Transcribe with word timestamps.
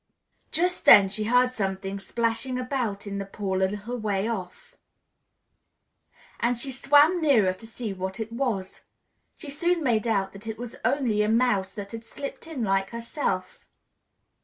Just 0.51 0.85
then 0.85 1.09
she 1.09 1.25
heard 1.25 1.51
something 1.51 1.99
splashing 1.99 2.57
about 2.57 3.05
in 3.05 3.19
the 3.19 3.23
pool 3.27 3.57
a 3.61 3.69
little 3.69 3.97
way 3.97 4.27
off, 4.27 4.73
and 6.39 6.57
she 6.57 6.71
swam 6.71 7.21
nearer 7.21 7.53
to 7.53 7.67
see 7.67 7.93
what 7.93 8.19
it 8.19 8.31
was: 8.31 8.81
she 9.35 9.51
soon 9.51 9.83
made 9.83 10.07
out 10.07 10.33
that 10.33 10.47
it 10.47 10.57
was 10.57 10.75
only 10.83 11.21
a 11.21 11.29
mouse 11.29 11.71
that 11.73 11.91
had 11.91 12.03
slipped 12.03 12.47
in 12.47 12.63
like 12.63 12.89
herself. 12.89 13.63